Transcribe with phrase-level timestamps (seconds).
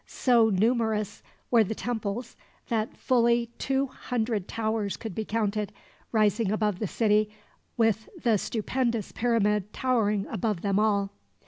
[0.07, 1.21] So numerous
[1.51, 2.35] were the temples
[2.69, 5.71] that fully two hundred towers could be counted,
[6.11, 7.29] rising above the city,
[7.77, 11.11] with the stupendous pyramid towering above them all.